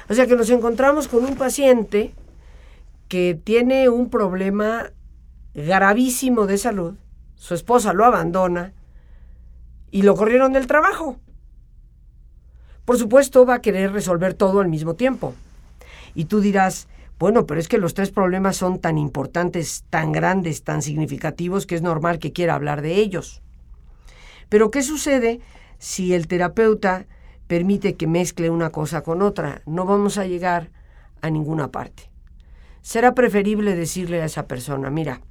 O 0.09 0.13
sea 0.13 0.27
que 0.27 0.35
nos 0.35 0.49
encontramos 0.49 1.07
con 1.07 1.23
un 1.23 1.35
paciente 1.35 2.13
que 3.07 3.39
tiene 3.41 3.89
un 3.89 4.09
problema 4.09 4.91
gravísimo 5.53 6.47
de 6.47 6.57
salud, 6.57 6.95
su 7.35 7.53
esposa 7.53 7.93
lo 7.93 8.05
abandona 8.05 8.73
y 9.91 10.01
lo 10.01 10.15
corrieron 10.15 10.53
del 10.53 10.67
trabajo. 10.67 11.17
Por 12.83 12.97
supuesto 12.97 13.45
va 13.45 13.55
a 13.55 13.61
querer 13.61 13.91
resolver 13.91 14.33
todo 14.33 14.59
al 14.59 14.67
mismo 14.67 14.95
tiempo. 14.95 15.33
Y 16.15 16.25
tú 16.25 16.39
dirás, 16.39 16.87
bueno, 17.19 17.45
pero 17.45 17.59
es 17.59 17.67
que 17.67 17.77
los 17.77 17.93
tres 17.93 18.11
problemas 18.11 18.57
son 18.57 18.79
tan 18.79 18.97
importantes, 18.97 19.85
tan 19.89 20.11
grandes, 20.11 20.63
tan 20.63 20.81
significativos 20.81 21.65
que 21.65 21.75
es 21.75 21.81
normal 21.81 22.19
que 22.19 22.33
quiera 22.33 22.55
hablar 22.55 22.81
de 22.81 22.95
ellos. 22.95 23.41
Pero 24.49 24.71
¿qué 24.71 24.81
sucede 24.81 25.39
si 25.77 26.13
el 26.13 26.27
terapeuta 26.27 27.05
permite 27.47 27.95
que 27.95 28.07
mezcle 28.07 28.49
una 28.49 28.71
cosa 28.71 29.01
con 29.01 29.21
otra? 29.21 29.61
No 29.65 29.85
vamos 29.85 30.17
a 30.17 30.25
llegar 30.25 30.71
a 31.21 31.29
ninguna 31.29 31.71
parte. 31.71 32.09
Será 32.81 33.15
preferible 33.15 33.75
decirle 33.75 34.21
a 34.21 34.25
esa 34.25 34.47
persona, 34.47 34.89
mira, 34.89 35.21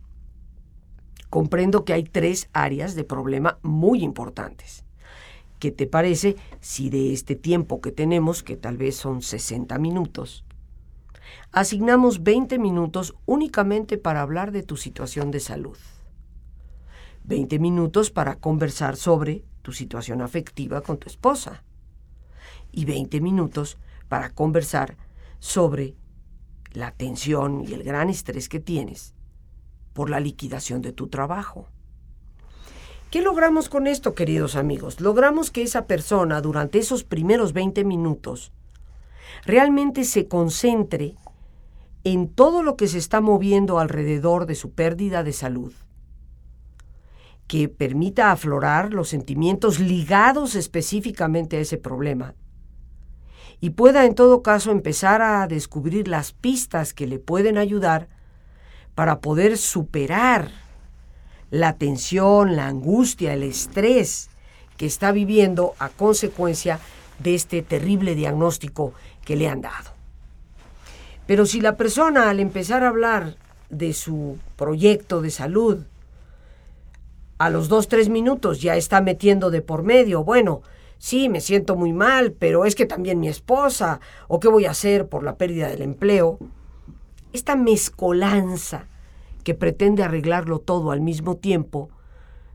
comprendo 1.31 1.85
que 1.85 1.92
hay 1.92 2.05
tres 2.05 2.49
áreas 2.53 2.94
de 2.94 3.05
problema 3.05 3.59
muy 3.62 4.03
importantes. 4.03 4.85
¿Qué 5.59 5.70
te 5.70 5.87
parece 5.87 6.37
si 6.61 6.90
de 6.90 7.12
este 7.12 7.37
tiempo 7.37 7.81
que 7.81 7.92
tenemos, 7.92 8.42
que 8.42 8.57
tal 8.57 8.77
vez 8.77 8.97
son 8.97 9.23
60 9.23 9.79
minutos, 9.79 10.43
asignamos 11.53 12.23
20 12.23 12.59
minutos 12.59 13.14
únicamente 13.27 13.99
para 13.99 14.23
hablar 14.23 14.53
de 14.53 14.62
tu 14.62 14.77
situación 14.77 15.31
de 15.31 15.40
salud. 15.40 15.79
20 17.25 17.59
minutos 17.59 18.11
para 18.11 18.37
conversar 18.37 18.97
sobre 18.97 19.44
tu 19.62 19.73
situación 19.73 20.20
afectiva 20.20 20.83
con 20.83 20.99
tu 20.99 21.09
esposa. 21.09 21.64
Y 22.70 22.85
20 22.85 23.20
minutos 23.20 23.79
para 24.09 24.31
conversar 24.31 24.97
sobre 25.38 25.94
la 26.73 26.90
tensión 26.90 27.64
y 27.66 27.73
el 27.73 27.83
gran 27.83 28.11
estrés 28.11 28.49
que 28.49 28.61
tienes 28.61 29.14
por 29.92 30.11
la 30.11 30.20
liquidación 30.20 30.83
de 30.83 30.92
tu 30.92 31.09
trabajo. 31.09 31.68
¿Qué 33.11 33.23
logramos 33.23 33.68
con 33.68 33.87
esto, 33.87 34.14
queridos 34.14 34.57
amigos? 34.57 35.01
Logramos 35.01 35.53
que 35.53 35.62
esa 35.62 35.87
persona 35.87 36.40
durante 36.40 36.81
esos 36.81 37.05
primeros 37.05 37.53
20 37.53 37.85
minutos 37.85 38.53
realmente 39.47 40.05
se 40.05 40.27
concentre 40.27 41.14
en 42.05 42.29
todo 42.29 42.62
lo 42.62 42.77
que 42.77 42.87
se 42.87 42.99
está 42.99 43.21
moviendo 43.21 43.79
alrededor 43.79 44.47
de 44.47 44.55
su 44.55 44.73
pérdida 44.73 45.25
de 45.25 45.33
salud, 45.33 45.73
que 47.47 47.69
permita 47.69 48.31
aflorar 48.31 48.93
los 48.93 49.09
sentimientos 49.09 49.81
ligados 49.81 50.55
específicamente 50.55 51.57
a 51.57 51.61
ese 51.61 51.79
problema 51.79 52.35
y 53.64 53.71
pueda 53.71 54.05
en 54.05 54.14
todo 54.14 54.43
caso 54.43 54.71
empezar 54.73 55.23
a 55.23 55.47
descubrir 55.47 56.07
las 56.07 56.33
pistas 56.33 56.93
que 56.93 57.07
le 57.07 57.19
pueden 57.19 57.57
ayudar 57.57 58.09
para 58.95 59.21
poder 59.21 59.57
superar 59.57 60.51
la 61.51 61.79
tensión, 61.79 62.57
la 62.57 62.67
angustia, 62.67 63.33
el 63.33 63.43
estrés 63.43 64.29
que 64.77 64.85
está 64.85 65.12
viviendo 65.12 65.75
a 65.79 65.88
consecuencia 65.88 66.79
de 67.21 67.35
este 67.35 67.62
terrible 67.62 68.14
diagnóstico 68.14 68.93
que 69.25 69.37
le 69.37 69.49
han 69.49 69.62
dado. 69.62 69.93
Pero 71.27 71.47
si 71.47 71.61
la 71.61 71.77
persona 71.77 72.29
al 72.29 72.41
empezar 72.41 72.85
a 72.85 72.89
hablar 72.89 73.37
de 73.71 73.93
su 73.93 74.39
proyecto 74.57 75.23
de 75.23 75.31
salud, 75.31 75.85
a 77.39 77.51
los 77.51 77.69
dos, 77.69 77.89
tres 77.89 78.09
minutos 78.09 78.61
ya 78.61 78.77
está 78.77 79.01
metiendo 79.01 79.51
de 79.51 79.63
por 79.63 79.83
medio, 79.83 80.23
bueno, 80.23 80.63
sí, 80.99 81.29
me 81.29 81.41
siento 81.41 81.77
muy 81.77 81.93
mal, 81.93 82.33
pero 82.33 82.65
es 82.65 82.75
que 82.75 82.87
también 82.87 83.21
mi 83.21 83.29
esposa, 83.29 84.01
o 84.29 84.39
qué 84.39 84.49
voy 84.49 84.67
a 84.67 84.71
hacer 84.71 85.09
por 85.09 85.25
la 85.25 85.37
pérdida 85.37 85.69
del 85.69 85.83
empleo, 85.83 86.39
esta 87.33 87.57
mezcolanza 87.57 88.87
que 89.43 89.55
pretende 89.55 90.03
arreglarlo 90.03 90.59
todo 90.59 90.91
al 90.91 91.01
mismo 91.01 91.37
tiempo, 91.37 91.91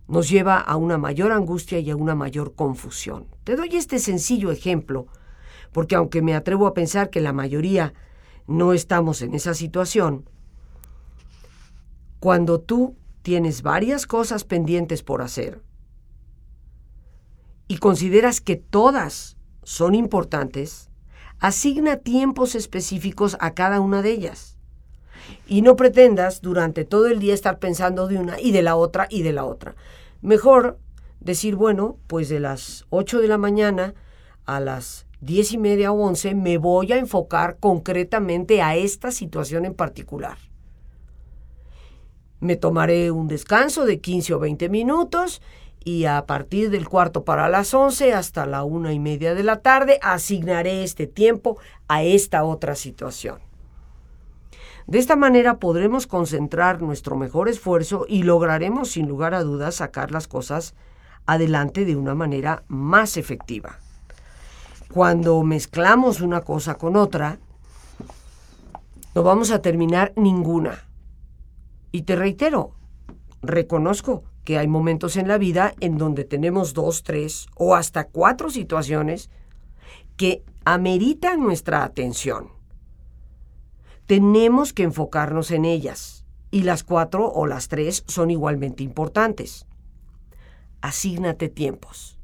nos 0.08 0.30
lleva 0.30 0.58
a 0.58 0.76
una 0.76 0.98
mayor 0.98 1.32
angustia 1.32 1.80
y 1.80 1.90
a 1.92 1.96
una 1.96 2.16
mayor 2.16 2.56
confusión. 2.56 3.28
Te 3.44 3.56
doy 3.56 3.70
este 3.76 4.00
sencillo 4.00 4.52
ejemplo, 4.52 5.08
porque 5.72 5.96
aunque 5.96 6.22
me 6.22 6.34
atrevo 6.34 6.66
a 6.66 6.74
pensar 6.74 7.10
que 7.10 7.22
la 7.22 7.34
mayoría 7.34 7.94
no 8.50 8.74
estamos 8.74 9.22
en 9.22 9.36
esa 9.36 9.54
situación, 9.54 10.28
cuando 12.20 12.60
tú 12.60 12.96
tienes 13.22 13.62
varias 13.62 14.08
cosas 14.08 14.44
pendientes 14.44 15.04
por 15.04 15.22
hacer 15.22 15.62
y 17.68 17.78
consideras 17.78 18.42
que 18.42 18.56
todas 18.56 19.38
son 19.64 19.94
importantes, 19.94 20.90
asigna 21.40 21.98
tiempos 21.98 22.56
específicos 22.56 23.38
a 23.40 23.54
cada 23.54 23.80
una 23.80 24.02
de 24.02 24.12
ellas. 24.12 24.58
Y 25.48 25.62
no 25.62 25.76
pretendas 25.76 26.42
durante 26.42 26.86
todo 26.86 27.06
el 27.06 27.20
día 27.20 27.36
estar 27.36 27.60
pensando 27.60 28.08
de 28.08 28.18
una 28.18 28.42
y 28.42 28.52
de 28.52 28.64
la 28.64 28.76
otra 28.76 29.06
y 29.12 29.22
de 29.22 29.32
la 29.32 29.46
otra. 29.46 29.76
Mejor 30.22 30.80
decir, 31.20 31.56
bueno, 31.56 31.98
pues 32.08 32.30
de 32.30 32.40
las 32.40 32.88
8 32.90 33.20
de 33.20 33.28
la 33.28 33.38
mañana 33.38 33.94
a 34.46 34.60
las 34.60 35.06
diez 35.22 35.52
y 35.52 35.58
media 35.58 35.92
o 35.92 36.02
once, 36.02 36.34
me 36.36 36.58
voy 36.58 36.94
a 36.94 36.98
enfocar 36.98 37.58
concretamente 37.60 38.62
a 38.62 38.76
esta 38.76 39.12
situación 39.12 39.66
en 39.66 39.74
particular. 39.74 40.38
Me 42.40 42.56
tomaré 42.56 43.12
un 43.12 43.28
descanso 43.28 43.86
de 43.86 44.00
15 44.00 44.36
o 44.36 44.40
20 44.40 44.70
minutos 44.70 45.42
y 45.84 46.06
a 46.06 46.26
partir 46.26 46.70
del 46.70 46.88
cuarto 46.88 47.26
para 47.26 47.50
las 47.50 47.74
11 47.74 48.14
hasta 48.14 48.46
la 48.46 48.64
una 48.64 48.94
y 48.94 49.00
media 49.00 49.36
de 49.36 49.44
la 49.44 49.62
tarde 49.62 50.00
asignaré 50.02 50.84
este 50.84 51.06
tiempo 51.06 51.58
a 51.90 52.04
esta 52.04 52.44
otra 52.44 52.76
situación. 52.76 53.40
De 54.88 55.00
esta 55.00 55.16
manera 55.16 55.60
podremos 55.60 56.08
concentrar 56.08 56.82
nuestro 56.82 57.16
mejor 57.16 57.50
esfuerzo 57.50 58.06
y 58.08 58.24
lograremos 58.24 58.92
sin 58.92 59.08
lugar 59.08 59.34
a 59.34 59.44
dudas 59.44 59.76
sacar 59.76 60.12
las 60.12 60.28
cosas 60.28 60.74
adelante 61.26 61.86
de 61.86 61.96
una 61.96 62.16
manera 62.16 62.64
más 62.68 63.18
efectiva 63.18 63.80
cuando 64.92 65.42
mezclamos 65.44 66.20
una 66.20 66.42
cosa 66.42 66.76
con 66.76 66.96
otra, 66.96 67.40
no 69.14 69.24
vamos 69.24 69.52
a 69.52 69.62
terminar 69.62 70.14
ninguna. 70.16 70.88
Y 71.92 72.04
te 72.04 72.16
reitero, 72.16 72.72
reconozco 73.42 74.24
que 74.44 74.58
hay 74.58 74.68
momentos 74.68 75.16
en 75.16 75.28
la 75.28 75.38
vida 75.38 75.74
en 75.80 75.98
donde 75.98 76.24
tenemos 76.24 76.74
dos, 76.74 77.04
tres 77.04 77.48
o 77.56 77.76
hasta 77.76 78.06
cuatro 78.06 78.50
situaciones 78.50 79.30
que 80.18 80.44
ameritan 80.66 81.40
nuestra 81.42 81.84
atención. 81.84 82.50
Tenemos 84.08 84.74
que 84.74 84.84
enfocarnos 84.84 85.52
en 85.52 85.66
ellas 85.66 86.26
y 86.50 86.64
las 86.64 86.84
cuatro 86.84 87.32
o 87.32 87.46
las 87.46 87.68
tres 87.68 88.04
son 88.08 88.32
igualmente 88.32 88.84
importantes. 88.84 89.68
Asígnate 90.82 91.48
tiempos. 91.48 92.18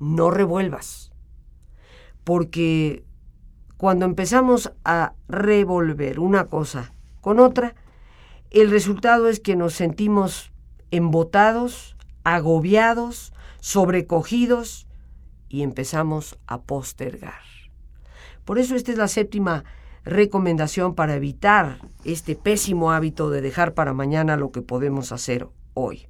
No 0.00 0.32
revuelvas. 0.32 1.11
Porque 2.24 3.04
cuando 3.76 4.04
empezamos 4.04 4.72
a 4.84 5.14
revolver 5.28 6.20
una 6.20 6.46
cosa 6.46 6.92
con 7.20 7.40
otra, 7.40 7.74
el 8.50 8.70
resultado 8.70 9.28
es 9.28 9.40
que 9.40 9.56
nos 9.56 9.74
sentimos 9.74 10.52
embotados, 10.90 11.96
agobiados, 12.22 13.32
sobrecogidos 13.60 14.86
y 15.48 15.62
empezamos 15.62 16.38
a 16.46 16.62
postergar. 16.62 17.40
Por 18.44 18.58
eso 18.58 18.74
esta 18.74 18.92
es 18.92 18.98
la 18.98 19.08
séptima 19.08 19.64
recomendación 20.04 20.94
para 20.94 21.14
evitar 21.14 21.78
este 22.04 22.34
pésimo 22.34 22.92
hábito 22.92 23.30
de 23.30 23.40
dejar 23.40 23.74
para 23.74 23.92
mañana 23.92 24.36
lo 24.36 24.50
que 24.50 24.62
podemos 24.62 25.12
hacer 25.12 25.48
hoy. 25.74 26.08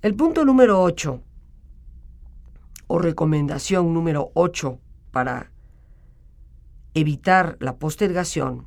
El 0.00 0.14
punto 0.14 0.44
número 0.44 0.82
8, 0.82 1.22
o 2.88 2.98
recomendación 2.98 3.94
número 3.94 4.32
8 4.34 4.80
para 5.12 5.52
evitar 6.94 7.56
la 7.60 7.76
postergación, 7.76 8.66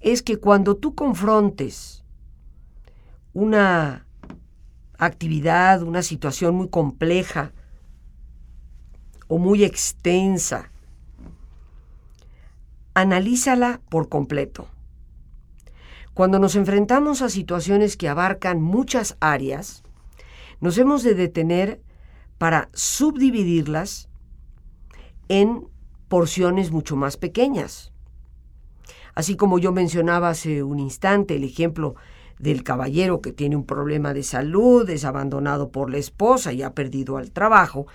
es 0.00 0.22
que 0.22 0.38
cuando 0.38 0.76
tú 0.76 0.94
confrontes 0.94 2.02
una 3.34 4.06
actividad, 4.96 5.82
una 5.82 6.02
situación 6.02 6.54
muy 6.54 6.68
compleja 6.68 7.52
o 9.28 9.38
muy 9.38 9.64
extensa, 9.64 10.70
analízala 12.94 13.80
por 13.88 14.08
completo. 14.08 14.68
Cuando 16.14 16.38
nos 16.38 16.56
enfrentamos 16.56 17.22
a 17.22 17.28
situaciones 17.28 17.96
que 17.96 18.08
abarcan 18.08 18.60
muchas 18.60 19.16
áreas, 19.20 19.82
nos 20.60 20.76
hemos 20.76 21.02
de 21.02 21.14
detener 21.14 21.80
para 22.40 22.70
subdividirlas 22.72 24.08
en 25.28 25.68
porciones 26.08 26.70
mucho 26.70 26.96
más 26.96 27.18
pequeñas. 27.18 27.92
Así 29.14 29.36
como 29.36 29.58
yo 29.58 29.72
mencionaba 29.72 30.30
hace 30.30 30.62
un 30.62 30.78
instante 30.78 31.36
el 31.36 31.44
ejemplo 31.44 31.96
del 32.38 32.62
caballero 32.62 33.20
que 33.20 33.34
tiene 33.34 33.56
un 33.56 33.66
problema 33.66 34.14
de 34.14 34.22
salud, 34.22 34.88
es 34.88 35.04
abandonado 35.04 35.68
por 35.68 35.90
la 35.90 35.98
esposa 35.98 36.54
y 36.54 36.62
ha 36.62 36.72
perdido 36.72 37.18
el 37.18 37.30
trabajo, 37.30 37.86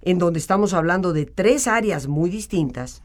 en 0.00 0.18
donde 0.18 0.40
estamos 0.40 0.74
hablando 0.74 1.12
de 1.12 1.24
tres 1.24 1.68
áreas 1.68 2.08
muy 2.08 2.28
distintas, 2.28 3.04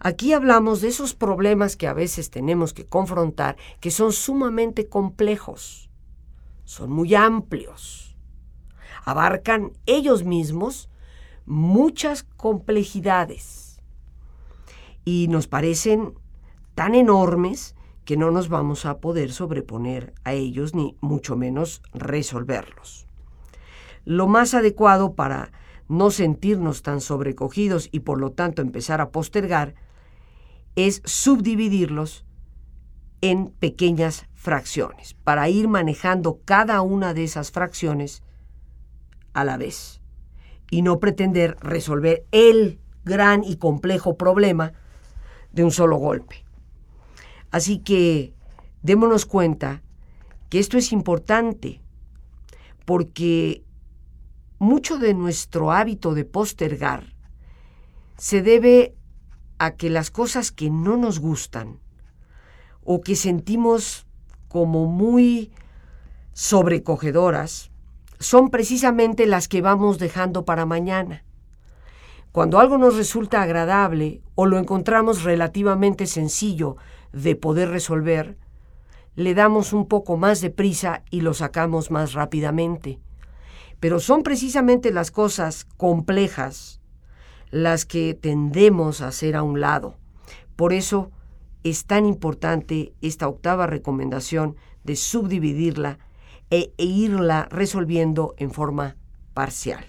aquí 0.00 0.32
hablamos 0.32 0.80
de 0.80 0.88
esos 0.88 1.14
problemas 1.14 1.76
que 1.76 1.86
a 1.86 1.92
veces 1.92 2.30
tenemos 2.30 2.74
que 2.74 2.86
confrontar, 2.86 3.56
que 3.78 3.92
son 3.92 4.12
sumamente 4.12 4.88
complejos, 4.88 5.90
son 6.64 6.90
muy 6.90 7.14
amplios, 7.14 8.13
abarcan 9.04 9.72
ellos 9.86 10.24
mismos 10.24 10.88
muchas 11.46 12.22
complejidades 12.22 13.80
y 15.04 15.28
nos 15.28 15.46
parecen 15.46 16.14
tan 16.74 16.94
enormes 16.94 17.74
que 18.04 18.16
no 18.16 18.30
nos 18.30 18.48
vamos 18.48 18.86
a 18.86 18.98
poder 18.98 19.32
sobreponer 19.32 20.14
a 20.24 20.32
ellos 20.32 20.74
ni 20.74 20.96
mucho 21.00 21.36
menos 21.36 21.82
resolverlos. 21.92 23.06
Lo 24.04 24.26
más 24.26 24.54
adecuado 24.54 25.14
para 25.14 25.52
no 25.88 26.10
sentirnos 26.10 26.82
tan 26.82 27.00
sobrecogidos 27.00 27.88
y 27.92 28.00
por 28.00 28.18
lo 28.18 28.32
tanto 28.32 28.62
empezar 28.62 29.00
a 29.00 29.10
postergar 29.10 29.74
es 30.76 31.02
subdividirlos 31.04 32.24
en 33.20 33.48
pequeñas 33.48 34.26
fracciones 34.34 35.14
para 35.14 35.48
ir 35.48 35.68
manejando 35.68 36.40
cada 36.44 36.82
una 36.82 37.14
de 37.14 37.24
esas 37.24 37.50
fracciones 37.50 38.22
a 39.34 39.44
la 39.44 39.56
vez 39.56 40.00
y 40.70 40.82
no 40.82 40.98
pretender 40.98 41.56
resolver 41.60 42.24
el 42.32 42.80
gran 43.04 43.44
y 43.44 43.56
complejo 43.56 44.16
problema 44.16 44.72
de 45.52 45.64
un 45.64 45.70
solo 45.70 45.96
golpe. 45.98 46.44
Así 47.50 47.78
que 47.78 48.34
démonos 48.82 49.26
cuenta 49.26 49.82
que 50.48 50.58
esto 50.58 50.78
es 50.78 50.92
importante 50.92 51.80
porque 52.84 53.64
mucho 54.58 54.98
de 54.98 55.14
nuestro 55.14 55.72
hábito 55.72 56.14
de 56.14 56.24
postergar 56.24 57.14
se 58.16 58.42
debe 58.42 58.94
a 59.58 59.72
que 59.72 59.90
las 59.90 60.10
cosas 60.10 60.52
que 60.52 60.70
no 60.70 60.96
nos 60.96 61.18
gustan 61.18 61.80
o 62.82 63.00
que 63.00 63.16
sentimos 63.16 64.06
como 64.48 64.86
muy 64.86 65.52
sobrecogedoras 66.32 67.70
son 68.18 68.50
precisamente 68.50 69.26
las 69.26 69.48
que 69.48 69.62
vamos 69.62 69.98
dejando 69.98 70.44
para 70.44 70.66
mañana. 70.66 71.24
Cuando 72.32 72.58
algo 72.58 72.78
nos 72.78 72.96
resulta 72.96 73.42
agradable 73.42 74.20
o 74.34 74.46
lo 74.46 74.58
encontramos 74.58 75.22
relativamente 75.22 76.06
sencillo 76.06 76.76
de 77.12 77.36
poder 77.36 77.70
resolver, 77.70 78.36
le 79.14 79.34
damos 79.34 79.72
un 79.72 79.86
poco 79.86 80.16
más 80.16 80.40
de 80.40 80.50
prisa 80.50 81.04
y 81.10 81.20
lo 81.20 81.34
sacamos 81.34 81.90
más 81.90 82.12
rápidamente. 82.12 82.98
Pero 83.78 84.00
son 84.00 84.22
precisamente 84.22 84.90
las 84.90 85.10
cosas 85.10 85.66
complejas 85.76 86.80
las 87.50 87.84
que 87.84 88.14
tendemos 88.14 89.00
a 89.00 89.08
hacer 89.08 89.36
a 89.36 89.44
un 89.44 89.60
lado. 89.60 89.96
Por 90.56 90.72
eso 90.72 91.12
es 91.62 91.84
tan 91.84 92.04
importante 92.04 92.92
esta 93.00 93.28
octava 93.28 93.68
recomendación 93.68 94.56
de 94.82 94.96
subdividirla 94.96 95.98
e, 96.54 96.72
e 96.78 96.84
irla 96.84 97.48
resolviendo 97.50 98.34
en 98.38 98.52
forma 98.52 98.96
parcial. 99.34 99.84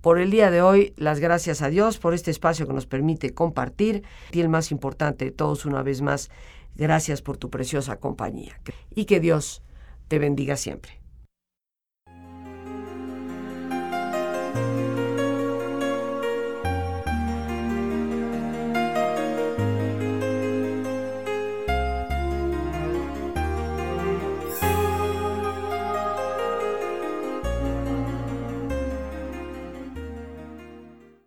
Por 0.00 0.18
el 0.18 0.30
día 0.30 0.50
de 0.50 0.60
hoy, 0.60 0.92
las 0.96 1.20
gracias 1.20 1.62
a 1.62 1.70
Dios 1.70 1.98
por 1.98 2.12
este 2.12 2.30
espacio 2.30 2.66
que 2.66 2.74
nos 2.74 2.86
permite 2.86 3.32
compartir. 3.32 4.02
Y 4.32 4.40
el 4.40 4.48
más 4.48 4.70
importante 4.70 5.24
de 5.26 5.30
todos, 5.30 5.64
una 5.64 5.82
vez 5.82 6.02
más, 6.02 6.28
gracias 6.74 7.22
por 7.22 7.36
tu 7.38 7.50
preciosa 7.50 7.96
compañía. 7.96 8.60
Y 8.94 9.06
que 9.06 9.20
Dios 9.20 9.62
te 10.08 10.18
bendiga 10.18 10.56
siempre. 10.56 11.03